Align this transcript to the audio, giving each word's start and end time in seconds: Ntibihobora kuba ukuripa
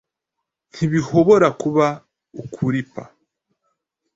Ntibihobora 0.73 1.47
kuba 1.61 1.85
ukuripa 2.41 3.03